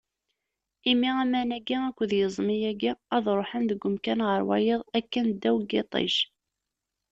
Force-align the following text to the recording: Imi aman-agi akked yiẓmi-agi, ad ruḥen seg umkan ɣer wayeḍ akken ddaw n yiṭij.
Imi 0.91 1.07
aman-agi 1.23 1.75
akked 1.89 2.11
yiẓmi-agi, 2.19 2.91
ad 3.15 3.25
ruḥen 3.37 3.65
seg 3.71 3.81
umkan 3.87 4.19
ɣer 4.27 4.41
wayeḍ 4.49 4.81
akken 4.97 5.25
ddaw 5.33 5.57
n 5.63 5.67
yiṭij. 5.71 6.13